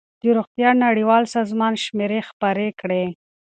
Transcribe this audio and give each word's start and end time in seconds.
د 0.21 0.23
روغتیا 0.37 0.69
نړیوال 0.85 1.23
سازمان 1.35 1.73
شمېرې 1.83 2.19
خپرې 2.29 2.69
کړې. 2.79 3.05